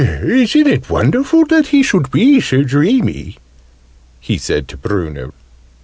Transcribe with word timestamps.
"Isn't 0.03 0.65
it 0.65 0.89
wonderful 0.89 1.45
that 1.45 1.67
he 1.67 1.83
should 1.83 2.09
be 2.09 2.39
so 2.41 2.63
dreamy?" 2.63 3.37
he 4.19 4.35
said 4.39 4.67
to 4.69 4.77
Bruno. 4.77 5.31